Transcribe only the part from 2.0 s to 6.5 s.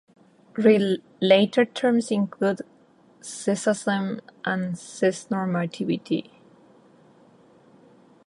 include cissexism and cisnormativity.